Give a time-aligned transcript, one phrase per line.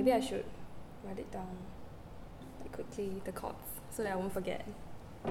[0.00, 0.46] maybe I should
[1.04, 1.58] write it down
[2.62, 3.58] like quickly the chords
[3.90, 4.66] so that I won't forget.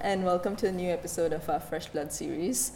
[0.00, 2.72] and welcome to a new episode of our Fresh Blood series.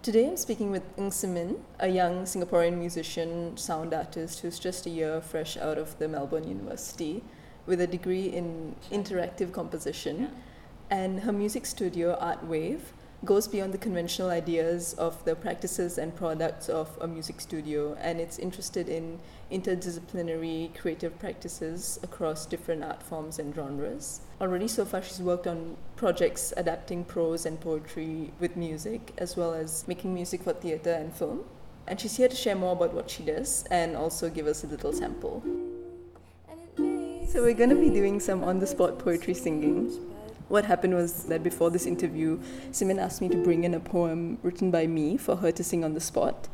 [0.00, 4.90] Today I'm speaking with Ng Simin, a young Singaporean musician, sound artist who's just a
[4.90, 7.22] year fresh out of the Melbourne University
[7.66, 10.30] with a degree in interactive composition.
[10.88, 12.93] And her music studio, Art Wave,
[13.24, 18.20] goes beyond the conventional ideas of the practices and products of a music studio, and
[18.20, 19.18] it's interested in
[19.50, 24.20] interdisciplinary creative practices across different art forms and genres.
[24.40, 29.54] Already, so far, she's worked on projects adapting prose and poetry with music, as well
[29.54, 31.44] as making music for theatre and film.
[31.86, 34.66] And she's here to share more about what she does and also give us a
[34.66, 35.42] little sample.
[37.28, 40.13] So, we're going to be doing some on the spot poetry singing
[40.48, 42.40] what happened was that before this interview,
[42.70, 45.84] Simin asked me to bring in a poem written by me for her to sing
[45.84, 46.48] on the spot.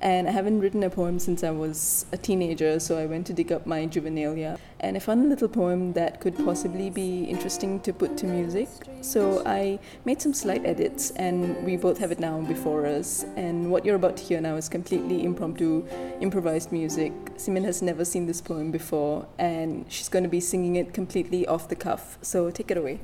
[0.00, 3.32] And I haven't written a poem since I was a teenager, so I went to
[3.32, 4.58] dig up my juvenilia.
[4.80, 8.68] And I found a little poem that could possibly be interesting to put to music.
[9.00, 13.24] So I made some slight edits, and we both have it now before us.
[13.36, 15.86] And what you're about to hear now is completely impromptu,
[16.20, 17.12] improvised music.
[17.36, 21.46] Simin has never seen this poem before, and she's going to be singing it completely
[21.46, 22.18] off the cuff.
[22.20, 23.00] So take it away.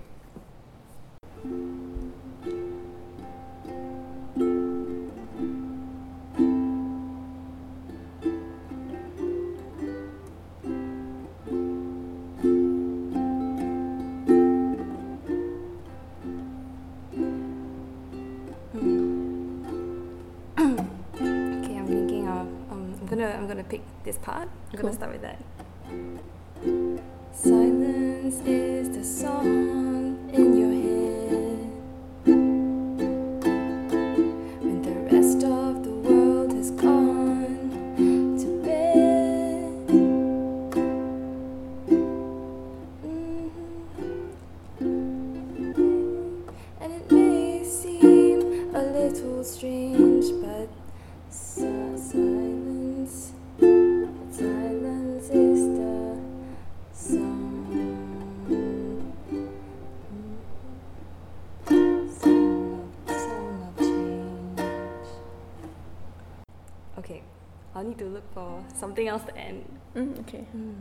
[68.74, 69.64] Something else to end.
[69.94, 70.44] Mm, okay.
[70.56, 70.74] Mm.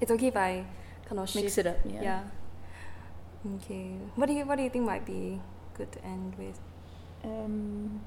[0.00, 0.64] It's okay if I
[1.08, 1.78] kind of mix it up.
[1.84, 2.02] Yeah.
[2.02, 2.22] yeah.
[3.56, 3.96] Okay.
[4.14, 5.40] What do you What do you think might be
[5.74, 6.58] good to end with?
[7.24, 8.00] Um,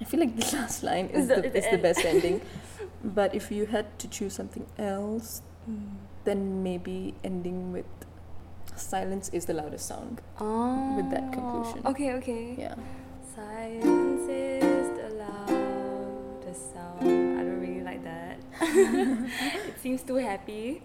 [0.00, 2.40] I feel like the last line is, the, the, is the best ending.
[3.04, 5.94] But if you had to choose something else, mm.
[6.24, 7.86] then maybe ending with
[8.74, 10.20] silence is the loudest sound.
[10.40, 10.96] Oh.
[10.96, 11.82] With that conclusion.
[11.86, 12.14] Okay.
[12.14, 12.54] Okay.
[12.58, 12.74] Yeah.
[18.78, 20.82] It seems too happy.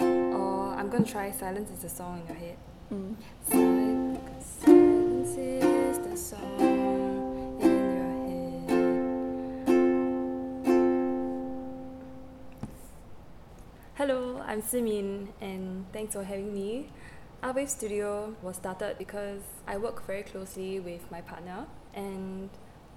[0.00, 2.56] Or I'm gonna try Silence is the song in your head.
[2.90, 3.16] Mm.
[4.64, 6.60] Silence is the song
[7.60, 8.68] in your head.
[13.94, 16.88] Hello, I'm Simin and thanks for having me.
[17.42, 22.48] Our Wave Studio was started because I work very closely with my partner and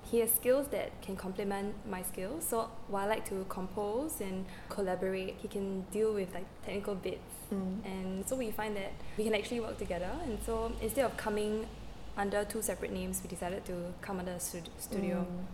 [0.10, 2.46] he has skills that can complement my skills.
[2.48, 7.20] So while I like to compose and collaborate, he can deal with like technical bits.
[7.54, 7.86] Mm.
[7.86, 10.12] And so we find that we can actually work together.
[10.24, 11.68] And so instead of coming
[12.18, 15.26] under two separate names, we decided to come under a studio.
[15.30, 15.46] Mm.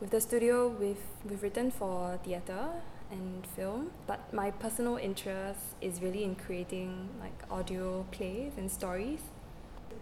[0.00, 2.68] With the studio, we've we've written for theatre
[3.10, 9.20] and film, but my personal interest is really in creating like audio plays and stories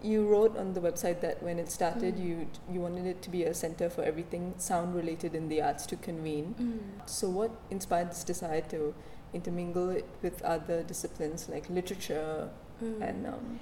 [0.03, 2.25] you wrote on the website that when it started, mm.
[2.25, 5.87] you you wanted it to be a center for everything sound related in the arts
[5.87, 6.55] to convene.
[6.59, 7.09] Mm.
[7.09, 8.95] So, what inspired this desire to
[9.33, 12.49] intermingle it with other disciplines like literature
[12.83, 13.01] mm.
[13.01, 13.61] and um,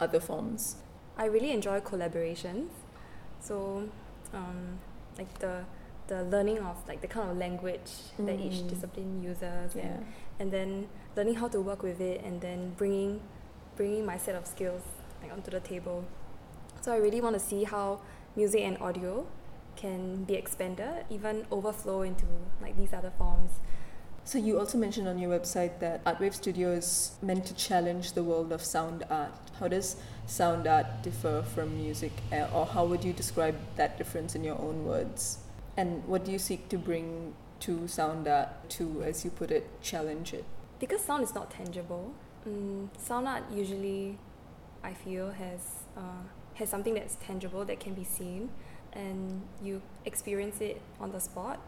[0.00, 0.76] other forms?
[1.16, 2.68] I really enjoy collaborations.
[3.40, 3.88] So,
[4.32, 4.78] um,
[5.18, 5.64] like the
[6.06, 8.68] the learning of like the kind of language that each mm.
[8.68, 9.82] discipline uses, yeah.
[9.82, 10.06] and,
[10.38, 13.20] and then learning how to work with it, and then bringing
[13.76, 14.82] bringing my set of skills
[15.22, 16.04] like onto the table.
[16.80, 18.00] So I really want to see how
[18.36, 19.26] music and audio
[19.76, 22.26] can be expanded, even overflow into
[22.60, 23.52] like these other forms.
[24.24, 28.22] So you also mentioned on your website that Artwave Studio is meant to challenge the
[28.22, 29.32] world of sound art.
[29.58, 34.34] How does sound art differ from music, uh, or how would you describe that difference
[34.34, 35.38] in your own words?
[35.78, 39.80] And what do you seek to bring to sound art to, as you put it,
[39.80, 40.44] challenge it?
[40.78, 42.12] Because sound is not tangible.
[42.46, 44.18] Mm, sound art usually
[44.90, 45.62] I feel has
[45.96, 46.22] uh,
[46.58, 48.48] has something that's tangible that can be seen,
[48.92, 51.58] and you experience it on the spot,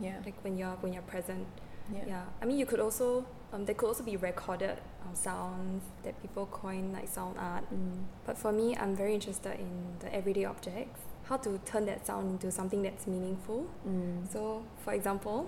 [0.00, 0.16] Yeah.
[0.26, 1.46] like when you're when you're present.
[1.92, 2.04] Yeah.
[2.12, 6.14] Yeah, I mean you could also um, there could also be recorded um, sounds that
[6.22, 7.64] people coin like sound art.
[7.72, 8.04] Mm.
[8.26, 11.00] But for me, I'm very interested in the everyday objects.
[11.28, 13.66] How to turn that sound into something that's meaningful.
[13.88, 14.30] Mm.
[14.32, 15.38] So, for example,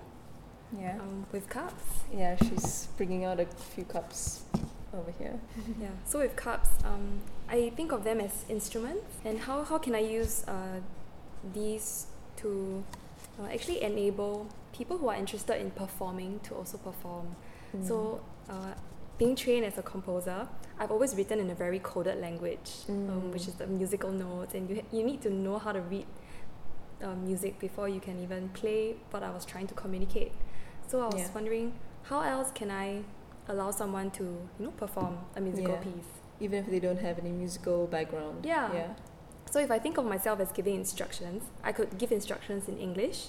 [0.78, 0.98] Yeah.
[1.00, 1.84] um, with cups.
[2.12, 4.44] Yeah, she's bringing out a few cups
[4.94, 5.38] over here.
[5.80, 5.88] Yeah.
[6.04, 10.00] So with cups, um, I think of them as instruments, and how how can I
[10.00, 10.80] use uh,
[11.54, 12.06] these
[12.36, 12.82] to
[13.40, 17.34] uh, actually enable people who are interested in performing to also perform.
[17.74, 17.86] Mm.
[17.88, 18.74] So, uh,
[19.18, 20.46] being trained as a composer,
[20.78, 23.48] I've always written in a very coded language, um, which Mm.
[23.48, 26.06] is the musical notes, and you you need to know how to read
[27.02, 30.32] um, music before you can even play what I was trying to communicate.
[30.88, 31.34] So I was Yeah.
[31.34, 31.72] wondering,
[32.04, 33.02] how else can I
[33.48, 35.80] allow someone to you know perform a musical Yeah.
[35.80, 36.10] piece?
[36.40, 38.44] Even if they don't have any musical background.
[38.44, 38.72] Yeah.
[38.72, 38.94] Yeah.
[39.50, 43.28] So if I think of myself as giving instructions, I could give instructions in English,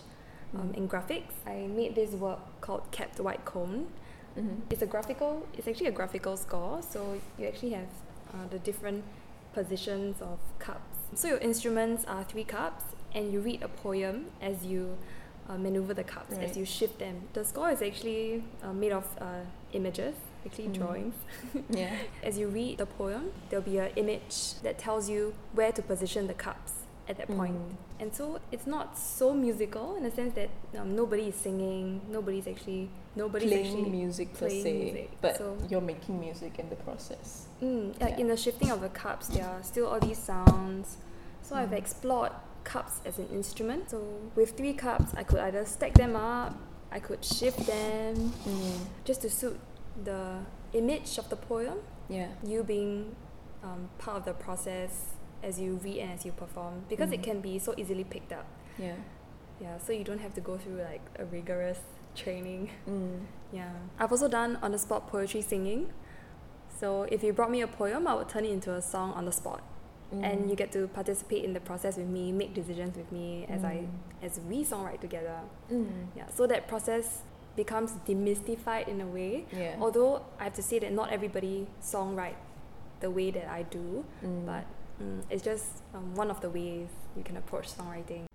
[0.54, 0.78] um, Mm.
[0.78, 1.34] in graphics.
[1.46, 3.88] I made this work called Kept White Cone.
[4.36, 4.62] Mhm.
[4.70, 5.46] It's a graphical.
[5.54, 6.82] It's actually a graphical score.
[6.82, 7.00] So
[7.38, 7.88] you actually have
[8.34, 9.04] uh, the different
[9.54, 10.98] positions of cups.
[11.16, 12.84] So your instruments are three cups,
[13.16, 14.98] and you read a poem as you
[15.50, 16.44] uh, maneuver the cups Right.
[16.50, 17.22] as you shift them.
[17.34, 19.42] The score is actually uh, made of uh,
[19.74, 20.16] images,
[20.46, 20.74] actually Mm.
[20.80, 21.16] drawings.
[21.70, 21.96] Yeah.
[22.24, 26.28] As you read the poem, there'll be an image that tells you where to position
[26.28, 26.74] the cups
[27.10, 27.56] at that point.
[27.56, 27.76] Mm.
[28.00, 32.48] And so it's not so musical in the sense that um, nobody is singing, nobody's
[32.48, 36.70] actually nobody's Playing actually music per playing se, music, but so- you're making music in
[36.70, 37.48] the process.
[37.64, 38.18] Mm, like Yeah.
[38.22, 40.98] in the shifting of the cups, there are still all these sounds.
[41.42, 41.78] So I've Mm.
[41.84, 42.32] explored
[42.74, 43.90] cups as an instrument.
[43.92, 43.98] So
[44.36, 46.52] with three cups, I could either stack them up,
[46.92, 48.16] I could shift them
[48.46, 48.80] Mm.
[49.06, 49.58] just to suit
[50.04, 50.22] the
[50.74, 51.78] image of the poem.
[52.10, 52.28] Yeah.
[52.44, 53.16] You being
[53.64, 54.92] um, part of the process
[55.44, 57.24] as you read and as you perform, because it Mm.
[57.30, 58.46] can be so easily picked up.
[58.78, 58.96] Yeah.
[59.60, 61.80] Yeah, so you don't have to go through like a rigorous
[62.16, 62.70] training.
[62.88, 63.20] Mm.
[63.54, 63.72] Yeah.
[63.98, 65.82] I've also done on the spot poetry singing.
[66.80, 69.24] So if you brought me a poem, I would turn it into a song on
[69.26, 69.62] the spot.
[70.12, 70.50] And Mm.
[70.50, 73.76] you get to participate in the process with me, make decisions with me as I
[73.84, 74.26] Mm.
[74.26, 75.40] as we songwrite together.
[75.70, 76.08] Mm.
[76.16, 76.28] Yeah.
[76.30, 77.24] So that process
[77.56, 79.46] becomes demystified in a way.
[79.52, 79.76] Yeah.
[79.82, 82.36] Although I have to say that not everybody songwrite
[83.00, 84.46] the way that I do, Mm.
[84.46, 84.64] but
[85.02, 88.26] mm, it's just um, one of the ways you can approach songwriting.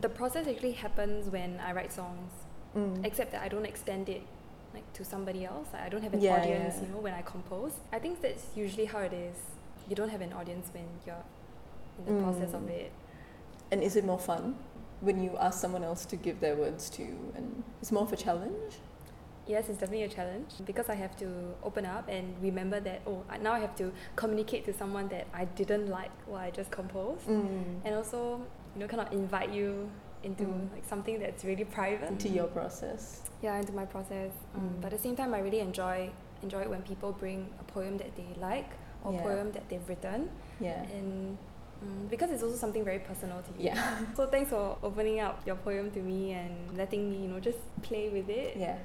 [0.00, 2.32] The process actually happens when I write songs,
[2.76, 3.04] Mm.
[3.04, 4.22] except that I don't extend it
[4.72, 5.68] like to somebody else.
[5.72, 6.82] Like, I don't have an Yeah, audience, yeah.
[6.86, 7.72] you know, when I compose.
[7.92, 9.36] I think that's usually how it is.
[9.88, 11.24] You don't have an audience when you're
[11.98, 12.70] in the process of Mm.
[12.70, 12.92] it.
[13.72, 14.56] And is it more fun
[15.00, 17.32] when you ask someone else to give their words to you?
[17.36, 18.78] And it's more of a challenge?
[19.48, 21.26] Yes, it's definitely a challenge because I have to
[21.64, 25.46] open up and remember that oh now I have to communicate to someone that I
[25.46, 27.80] didn't like what I just composed, Mm.
[27.84, 28.42] and also
[28.74, 29.90] you know kind of invite you
[30.22, 30.70] into Mm.
[30.72, 33.22] like something that's really private Into your process.
[33.42, 34.32] yeah into my process.
[34.54, 34.80] Um, Mm.
[34.82, 36.10] But at the same time, I really enjoy
[36.42, 38.70] enjoy it when people bring a poem that they like
[39.04, 39.22] or Yeah.
[39.22, 40.28] poem that they've written,
[40.60, 40.82] Yeah.
[40.96, 41.36] and
[41.82, 43.70] um, because it's also something very personal to you.
[43.72, 43.80] Yeah.
[44.16, 47.58] So thanks for opening up your poem to me and letting me you know just
[47.82, 48.56] play with it.
[48.56, 48.76] Yeah.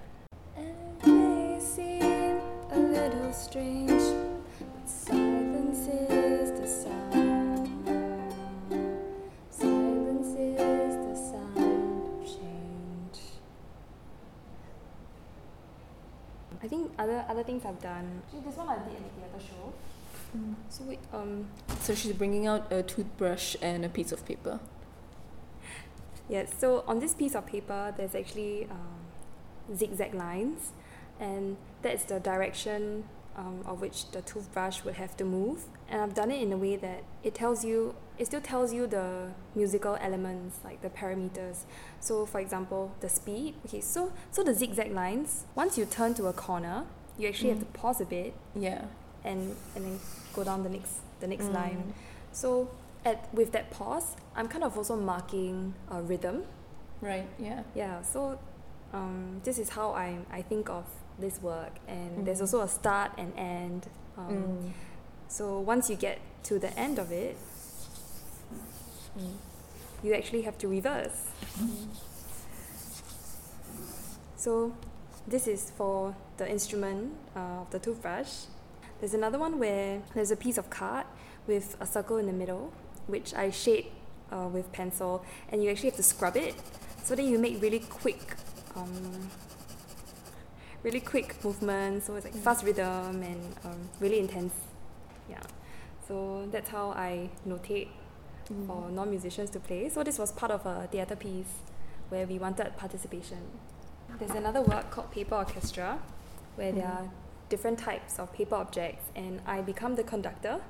[0.56, 0.72] And
[1.04, 2.40] it may seem
[2.72, 4.02] a little strange,
[4.60, 7.25] but silence is the sound.
[16.98, 18.22] Other other things I've done.
[18.26, 19.74] Actually, this one I did at the theatre show.
[20.70, 21.48] So we, um
[21.80, 24.60] So she's bringing out a toothbrush and a piece of paper.
[26.28, 30.72] Yes, so on this piece of paper, there's actually um, zigzag lines,
[31.20, 33.04] and that's the direction
[33.38, 35.64] um, of which the toothbrush would have to move.
[35.90, 38.88] And I've done it in a way that it tells you, it still tells you
[38.88, 41.66] the musical elements, like the parameters.
[42.00, 43.56] So, for example, the speed.
[43.66, 45.46] Okay, so so the zigzag lines.
[45.56, 46.86] Once you turn to a corner,
[47.18, 47.74] you actually have to Mm.
[47.74, 48.86] pause a bit Yeah.
[49.24, 50.00] and and then
[50.34, 51.54] go down the next the next Mm.
[51.54, 51.94] line.
[52.32, 52.70] So
[53.06, 56.44] at with that pause, I'm kind of also marking a rhythm.
[57.02, 57.28] Right.
[57.38, 57.64] Yeah.
[57.76, 58.02] Yeah.
[58.02, 58.40] So
[58.94, 60.86] um, this is how I I think of
[61.20, 62.42] this work, and there's Mm.
[62.42, 63.88] also a start and end.
[64.18, 64.72] Um, Mm.
[65.28, 67.36] So once you get to the end of it,
[69.18, 69.38] Mm.
[70.04, 71.26] you actually have to reverse.
[74.38, 74.74] So
[75.28, 78.46] this is for the instrument uh, of the toothbrush.
[79.00, 81.06] There's another one where there's a piece of card
[81.48, 82.72] with a circle in the middle,
[83.08, 83.88] which I shade
[84.32, 86.56] uh, with pencil, and you actually have to scrub it.
[87.04, 88.36] So then you make really quick,
[88.76, 89.30] um,
[90.86, 92.06] really quick movements.
[92.06, 92.44] So it's like Mm.
[92.48, 94.54] fast rhythm and um, really intense.
[95.28, 95.42] Yeah.
[96.08, 97.90] So that's how I notate
[98.50, 98.68] Mm.
[98.68, 99.90] for non-musicians to play.
[99.90, 101.54] So this was part of a theatre piece
[102.10, 103.42] where we wanted participation.
[104.20, 105.98] There's another work called Paper Orchestra,
[106.56, 106.96] where there Mhm.
[107.02, 107.10] are
[107.50, 110.62] different types of paper objects, and I become the conductor.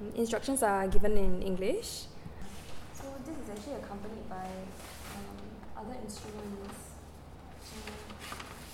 [0.00, 2.06] Um, instructions are given in English.
[2.94, 4.46] So this is actually accompanied by
[5.16, 5.38] um,
[5.76, 6.87] other instruments.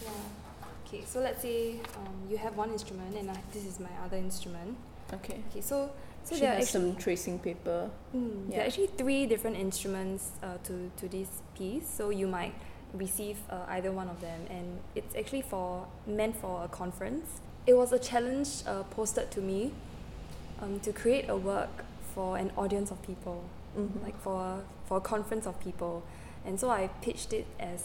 [0.05, 0.11] Yeah.
[0.87, 4.17] Okay, so let's say um, you have one instrument, and I, this is my other
[4.17, 4.77] instrument.
[5.13, 5.41] Okay.
[5.51, 5.91] Okay, so
[6.25, 7.91] so she there are actually some tracing paper.
[8.15, 12.55] Mm, There are actually three different instruments uh, to, to this piece, so you might
[12.93, 17.41] receive uh, either one of them, and it's actually for meant for a conference.
[17.67, 19.73] It was a challenge uh, posted to me
[20.63, 21.85] um, to create a work
[22.15, 23.43] for an audience of people,
[23.77, 24.03] Mhm.
[24.05, 26.03] like for for a conference of people,
[26.47, 27.83] and so I pitched it as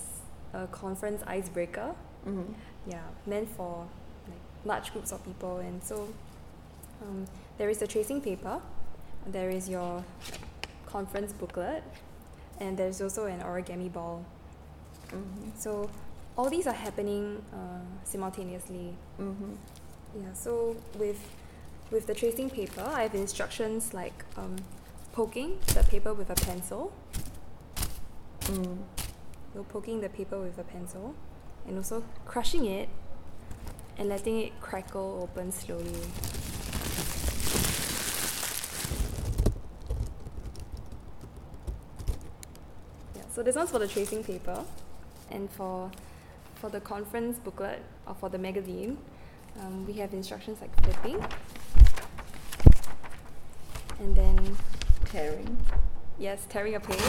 [0.53, 1.95] a conference icebreaker.
[2.25, 2.53] Mhm.
[2.87, 3.85] Yeah, meant for
[4.27, 6.07] like large groups of people, and so
[7.01, 7.25] um,
[7.57, 8.61] there is a tracing paper,
[9.27, 10.03] there is your
[10.85, 11.83] conference booklet,
[12.59, 14.23] and there's also an origami ball.
[15.09, 15.51] Mhm.
[15.57, 15.89] So
[16.37, 18.95] all these are happening uh, simultaneously.
[19.19, 19.55] Mhm.
[20.15, 20.33] Yeah.
[20.33, 21.19] So with
[21.91, 24.55] with the tracing paper, I have instructions like um,
[25.11, 26.91] poking the paper with a pencil.
[28.41, 28.77] Mm.
[29.53, 31.13] So poking the paper with a pencil,
[31.69, 32.89] and also crushing it
[33.97, 35.85] and letting it crackle open slowly.
[43.15, 44.65] Yeah, so this one's for the tracing paper,
[45.31, 45.89] and for
[46.55, 48.97] for the conference booklet or for the magazine,
[49.61, 51.23] um, we have instructions like flipping,
[53.99, 54.57] and then
[55.05, 55.57] Tearing.
[56.19, 57.01] Yes, tearing a page.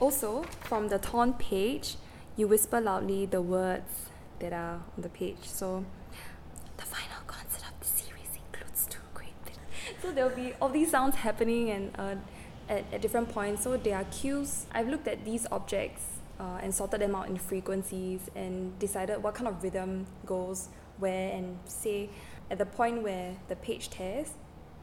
[0.00, 1.94] Also, from the torn page,
[2.36, 5.38] you whisper loudly the words that are on the page.
[5.42, 5.84] So,
[6.76, 9.58] the final concert of the series includes two great things.
[10.02, 12.14] So there'll be all these sounds happening and uh,
[12.68, 13.62] at, at different points.
[13.64, 14.66] So there are cues.
[14.72, 16.04] I've looked at these objects
[16.38, 21.32] uh, and sorted them out in frequencies and decided what kind of rhythm goes where
[21.32, 22.10] and say
[22.50, 24.32] at the point where the page tears,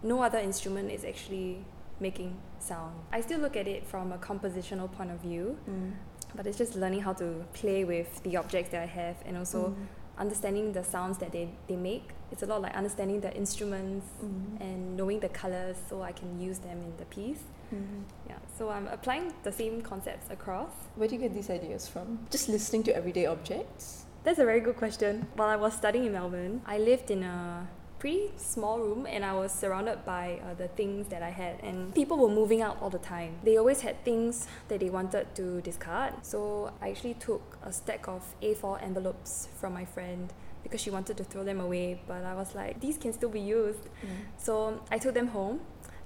[0.02, 1.64] no other instrument is actually
[2.00, 2.94] making sound.
[3.12, 5.94] I still look at it from a compositional point of view, Mm.
[6.36, 9.70] But it's just learning how to play with the objects that I have and also
[9.70, 9.76] Mm.
[10.18, 12.10] understanding the sounds that they, they make.
[12.32, 14.62] It's a lot like understanding the instruments Mm.
[14.62, 17.44] and knowing the colors so I can use them in the piece.
[17.74, 18.04] Mhm.
[18.30, 20.72] Yeah, so I'm applying the same concepts across.
[20.96, 22.20] Where do you get these ideas from?
[22.30, 24.06] Just listening to everyday objects?
[24.24, 25.28] That's a very good question.
[25.36, 27.68] While I was studying in Melbourne, I lived in a
[28.04, 31.96] pretty small room and I was surrounded by uh, the things that I had and
[31.96, 33.38] people were moving out all the time.
[33.46, 36.14] They always had things that they wanted to discard.
[36.22, 40.34] So I actually took a stack of A4 envelopes from my friend
[40.64, 43.40] because she wanted to throw them away, but I was like, these can still be
[43.40, 43.86] used.
[43.86, 44.10] Mm.
[44.38, 45.62] So I took them home.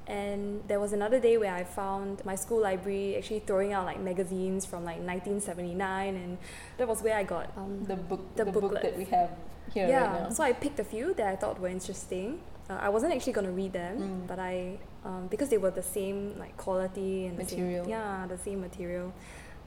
[0.05, 3.99] And there was another day where I found my school library actually throwing out like
[3.99, 6.37] magazines from like 1979, and
[6.77, 9.31] that was where I got um, The book, The the, book that we have
[9.73, 10.29] here yeah, right now.
[10.29, 12.39] so I picked a few that I thought were interesting.
[12.69, 14.27] Uh, I wasn't actually gonna read them, Mm.
[14.27, 17.87] but I um, because they were the same like quality and the same- Material.
[17.87, 19.13] yeah, the same material.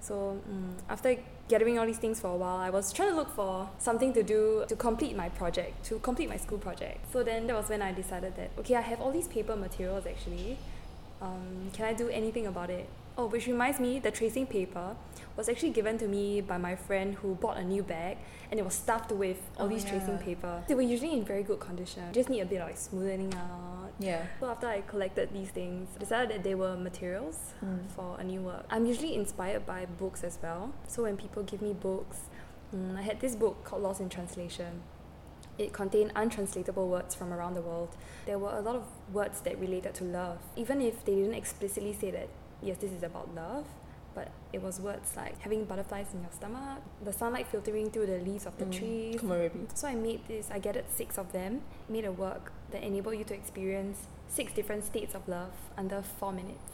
[0.02, 1.16] So mm, after
[1.48, 4.22] gathering all these things for a while, I was trying to look for something to
[4.22, 6.98] do to complete my project, to complete my school project.
[7.12, 10.04] So then that was when I decided that okay, I have all these paper materials
[10.06, 10.58] actually.
[11.22, 12.86] Um, can I do anything about it?
[13.20, 14.96] Oh, which reminds me, the tracing paper
[15.36, 18.16] was actually given to me by my friend who bought a new bag
[18.50, 20.64] and it was stuffed with all Oh, these tracing paper.
[20.66, 22.02] They were usually in very good condition.
[22.14, 23.90] Just need a bit of like smoothing out.
[23.98, 24.22] Yeah.
[24.40, 27.90] So after I collected these things, I decided that they were materials Mm.
[27.90, 28.64] for a new work.
[28.70, 30.72] I'm usually inspired by books as well.
[30.88, 32.20] So when people give me books,
[32.74, 34.80] mm, I had this book called Lost in Translation.
[35.58, 37.90] It contained untranslatable words from around the world.
[38.24, 41.92] There were a lot of words that related to love, even if they didn't explicitly
[41.92, 42.28] say that,
[42.62, 43.66] yes, this is about love.
[44.12, 48.18] But it was words like having butterflies in your stomach, the sunlight filtering through the
[48.18, 48.72] leaves of the Mm.
[48.76, 49.68] trees, Komorebi.
[49.78, 53.24] so I made this, I gathered six of them, made a work that enabled you
[53.24, 56.72] to experience six different states of love under four minutes.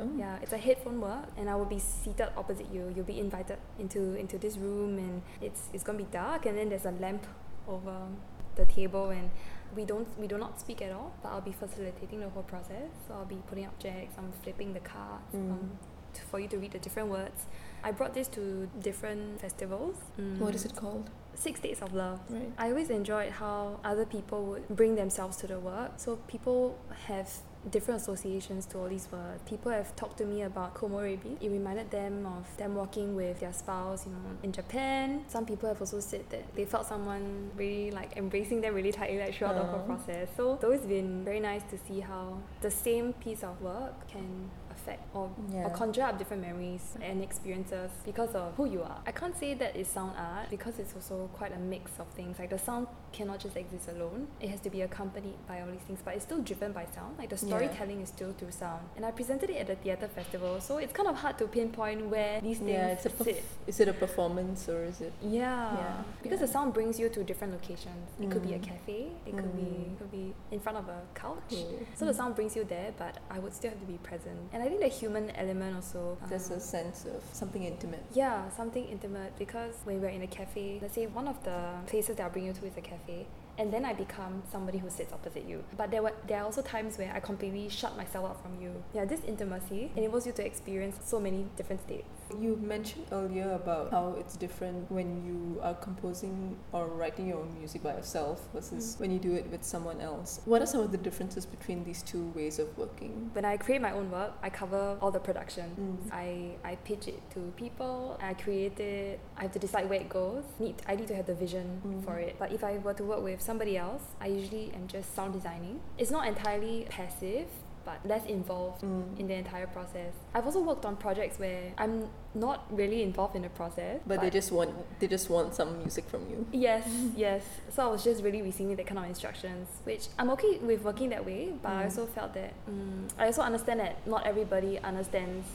[0.00, 0.08] Oh.
[0.16, 2.92] Yeah, it's a headphone work and I will be seated opposite you.
[2.96, 6.68] You'll be invited into into this room and it's it's gonna be dark and then
[6.70, 7.24] there's a lamp
[7.68, 8.08] over
[8.56, 9.30] the table and
[9.74, 12.90] we don't we do not speak at all, but I'll be facilitating the whole process.
[13.06, 15.50] So I'll be putting objects, I'm flipping the cards, Mm.
[15.52, 15.70] um,
[16.14, 17.46] to, for you to read the different words.
[17.84, 19.96] I brought this to different festivals.
[20.38, 20.66] What is Mm.
[20.70, 21.10] it called?
[21.34, 22.20] Six Days of Love.
[22.28, 22.52] Right.
[22.58, 25.92] I always enjoyed how other people would bring themselves to the work.
[25.96, 26.76] So people
[27.08, 27.30] have
[27.70, 29.40] different associations to all these words.
[29.48, 31.40] People have talked to me about komorebi.
[31.40, 35.24] It reminded them of them walking with their spouse, you know, in Japan.
[35.28, 39.18] Some people have also said that they felt someone really like embracing them really tightly
[39.18, 39.94] like throughout the whole uh-huh.
[39.94, 40.28] process.
[40.36, 44.50] So it's always been very nice to see how the same piece of work can
[44.82, 45.66] affect or, Yeah.
[45.66, 48.98] or conjure up different memories and experiences because of who you are.
[49.06, 52.38] I can't say that it's sound art because it's also quite a mix of things.
[52.38, 54.26] Like the sound cannot just exist alone.
[54.40, 57.18] It has to be accompanied by all these things, but it's still driven by sound.
[57.18, 57.48] Like the Yeah.
[57.50, 58.82] storytelling is still through sound.
[58.96, 62.06] And I presented it at the theatre festival, so it's kind of hard to pinpoint
[62.08, 63.44] where these things Yeah, it's a perf- sit.
[63.66, 65.12] is it a performance or is it?
[65.22, 65.76] Yeah.
[65.76, 66.02] Yeah.
[66.22, 66.46] Because Yeah.
[66.46, 68.08] the sound brings you to different locations.
[68.20, 68.62] It could be a Mm.
[68.72, 69.92] cafe, it could be Mm.
[69.92, 71.54] it could be in front of a couch.
[71.94, 74.38] So the sound brings you there, but I would still have to be present.
[74.52, 76.16] And I think the human element also.
[76.28, 76.58] There's a ah.
[76.58, 78.04] sense of something intimate.
[78.12, 82.16] yeah, something intimate because when we're in a cafe, let's say one of the places
[82.16, 83.26] that I'll bring you to is a cafe,
[83.58, 85.62] and then I become somebody who sits opposite you.
[85.76, 88.82] But there were there are also times where I completely shut myself out from you.
[88.94, 92.08] Yeah, this intimacy enables you to experience so many different states.
[92.40, 97.52] You mentioned earlier about how it's different when you are composing or writing your own
[97.58, 99.00] music by yourself versus Mm.
[99.00, 100.40] when you do it with someone else.
[100.46, 103.30] What are some of the differences between these two ways of working?
[103.34, 105.66] When I create my own work, I cover all the production.
[105.78, 106.12] Mm.
[106.12, 110.08] I, I pitch it to people, I create it, I have to decide where it
[110.08, 110.44] goes.
[110.58, 112.02] Need I need to have the vision Mm.
[112.04, 112.36] for it.
[112.38, 115.80] But if I were to work with somebody else, I usually am just sound designing.
[115.98, 117.46] It's not entirely passive,
[117.84, 119.18] but less involved Mm.
[119.20, 120.12] in the entire process.
[120.34, 124.00] I've also worked on projects where I'm not really involved in the process.
[124.06, 124.70] But they just want
[125.00, 126.46] they just want some music from you.
[126.52, 127.42] Yes, yes.
[127.70, 131.10] So I was just really receiving that kind of instructions, which I'm okay with working
[131.10, 131.84] that way, but I Mm.
[131.84, 135.46] also felt that mm, I also understand that not everybody understands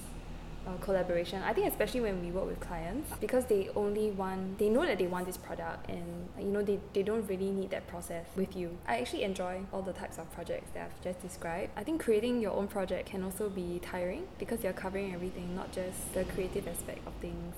[0.67, 1.41] uh, collaboration.
[1.43, 4.97] I think especially when we work with clients, because they only want, they know that
[4.97, 8.55] they want this product, and you know they, they don't really need that process with
[8.55, 8.77] you.
[8.87, 11.71] I actually enjoy all the types of projects that I've just described.
[11.75, 15.71] I think creating your own project can also be tiring because you're covering everything, not
[15.71, 17.55] just the creative aspect of things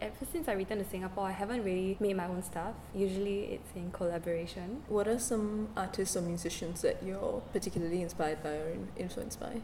[0.00, 2.74] ever since I returned to Singapore, I haven't really made my own stuff.
[2.94, 4.82] Usually it's in collaboration.
[4.88, 9.60] What are some artists or musicians that you're particularly inspired by or influenced by?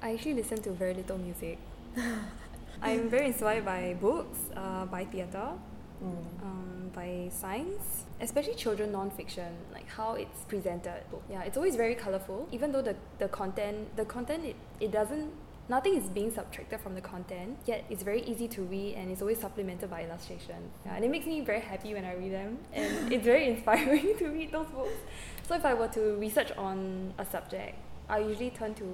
[0.00, 1.58] I actually listen to very little music.
[2.82, 5.52] I'm very inspired by books, uh, by theatre,
[6.02, 6.42] Mm.
[6.42, 11.02] um, by science, especially children non-fiction, like how it's presented.
[11.30, 12.48] Yeah, it's always very colorful.
[12.50, 15.30] Even though the, the content, the content it, it doesn't,
[15.68, 19.22] nothing is being subtracted from the content, yet it's very easy to read and it's
[19.22, 20.56] always supplemented by illustration.
[20.84, 24.16] Yeah, and it makes me very happy when I read them, and it's very inspiring
[24.18, 24.98] to read those books.
[25.46, 27.76] So if I were to research on a subject,
[28.08, 28.84] I usually turn to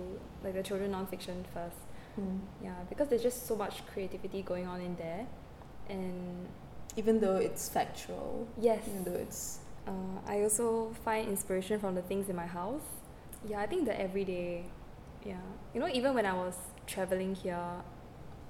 [0.44, 1.76] like the children non-fiction first.
[2.18, 2.40] Mm.
[2.62, 5.26] Yeah, because there's just so much creativity going on in there,
[5.88, 6.48] and
[6.96, 12.02] Even though it's factual, yes, even though it's uh, I also find inspiration from the
[12.02, 12.82] things in my house.
[13.46, 14.64] Yeah, I think the everyday,
[15.24, 15.38] yeah.
[15.74, 17.70] You know, even when I was traveling here,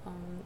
[0.05, 0.43] um,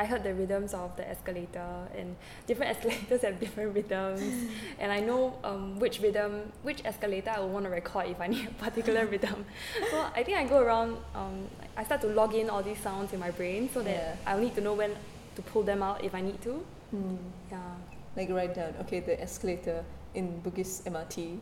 [0.00, 4.22] I heard the rhythms of the escalator, and different escalators have different rhythms,
[4.80, 6.32] and I know um, which rhythm,
[6.62, 9.44] which escalator I would want to record if I need a particular rhythm.
[9.90, 11.36] So I think I go around, um,
[11.76, 14.16] I start to log in all these sounds in my brain so that Yeah.
[14.26, 14.92] I'll need to know when
[15.36, 16.64] to pull them out if I need to.
[16.96, 17.18] mm,
[17.50, 17.58] Yeah.
[18.16, 19.84] like write down okay the escalator
[20.14, 21.40] in Bugis MRT,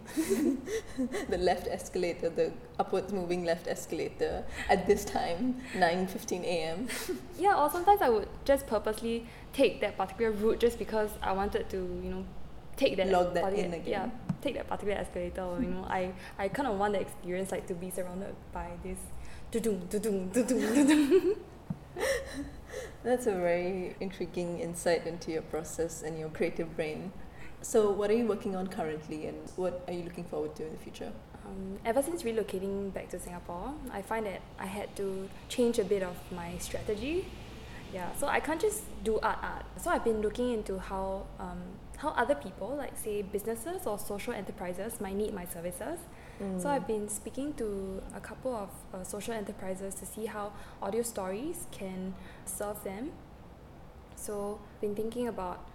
[1.28, 6.88] the left escalator, the upwards moving left escalator at this time, nine fifteen a.m.
[7.38, 11.68] Yeah, or sometimes I would just purposely take that particular route just because I wanted
[11.70, 12.24] to, you know,
[12.76, 13.84] take that Log that in again.
[13.86, 14.10] Yeah,
[14.42, 15.42] take that particular escalator.
[15.42, 18.70] Or, you know, I, I kind of want the experience like to be surrounded by
[18.82, 18.98] this.
[23.02, 27.12] That's a very intriguing insight into your process and your creative brain.
[27.68, 30.72] So, what are you working on currently, and what are you looking forward to in
[30.72, 31.12] the future?
[31.44, 35.84] Um, ever since relocating back to Singapore, I find that I had to change a
[35.84, 37.26] bit of my strategy.
[37.92, 39.66] Yeah, so I can't just do art art.
[39.76, 41.60] So I've been looking into how um,
[41.98, 45.98] how other people, like say businesses or social enterprises, might need my services.
[46.56, 51.02] So I've been speaking to a couple of uh, social enterprises to see how audio
[51.02, 52.14] stories can
[52.46, 53.10] serve them.
[54.14, 55.68] So I've been thinking about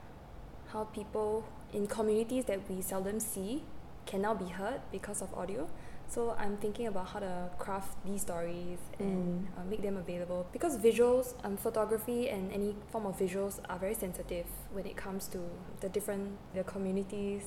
[0.70, 3.64] how people in communities that we seldom see
[4.06, 5.68] can now be heard because of audio.
[6.08, 9.58] So I'm thinking about how to craft these stories and Mm.
[9.58, 13.96] uh, make them available because visuals, um, photography, and any form of visuals are very
[13.96, 15.40] sensitive when it comes to
[15.80, 17.44] the different the communities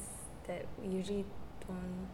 [0.48, 1.24] that we usually
[1.68, 2.08] don't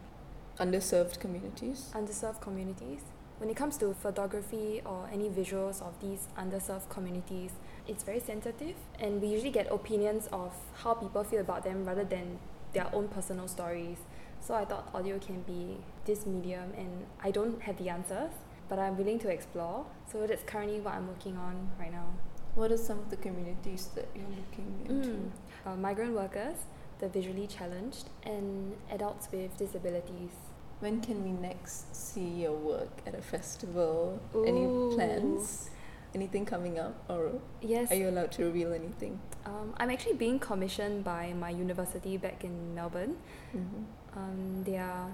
[0.59, 1.91] underserved communities.
[1.95, 3.01] underserved communities.
[3.39, 7.53] When it comes to photography or any visuals of these underserved communities,
[7.87, 12.05] it's very sensitive, and we usually get opinions of how people feel about them rather
[12.05, 12.39] than
[12.73, 13.99] their own personal stories.
[14.41, 18.33] So I thought audio can be this medium, and I don't have the answers,
[18.69, 19.87] but I'm willing to explore.
[20.11, 22.07] So that's currently what I'm working on right now.
[22.55, 25.11] What are some of the communities that you're looking into?
[25.11, 25.31] Mm.
[25.65, 26.57] Uh, migrant workers,
[26.99, 30.33] the visually challenged, and adults with disabilities.
[30.81, 34.21] When can we next see your work at a festival?
[34.35, 34.67] Any
[34.97, 35.71] plans?
[36.15, 39.19] Anything coming up, or Yes, are you allowed to reveal anything?
[39.47, 43.17] um, I'm actually being commissioned by my university back in Melbourne.
[43.57, 44.19] Mm-hmm.
[44.19, 45.09] Um, they are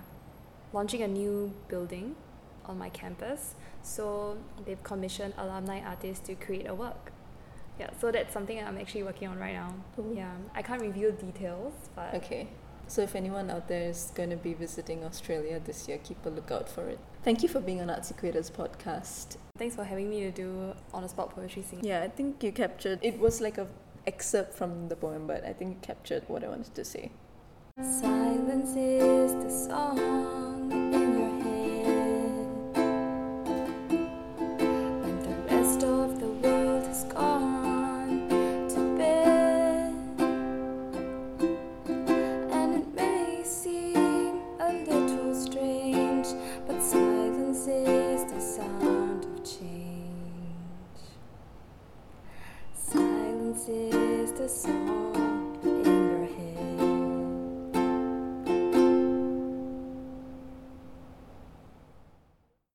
[0.72, 2.16] launching a new building
[2.66, 7.12] on my campus, so they've commissioned alumni artists to create a work.
[7.78, 9.72] Yeah, so that's something I'm actually working on right now.
[9.94, 10.12] Cool.
[10.14, 12.48] Yeah, I can't reveal details, but Okay.
[12.88, 16.30] So if anyone out there is going to be visiting Australia this year, keep a
[16.30, 16.98] lookout for it.
[17.28, 19.36] Thank you for being on Artsy Creators podcast.
[19.58, 21.84] thanks for having me to do on the spot poetry singing.
[21.84, 23.66] Yeah, I think you captured it was like a
[24.06, 27.10] excerpt from the poem, but I think you captured what I wanted to say.
[27.82, 31.07] Silence is the song